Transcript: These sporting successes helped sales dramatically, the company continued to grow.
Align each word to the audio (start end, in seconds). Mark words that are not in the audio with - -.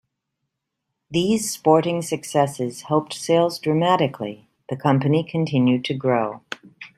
These 1.11 1.51
sporting 1.53 2.01
successes 2.01 2.81
helped 2.87 3.13
sales 3.13 3.59
dramatically, 3.59 4.47
the 4.67 4.75
company 4.75 5.23
continued 5.23 5.85
to 5.85 5.93
grow. 5.93 6.41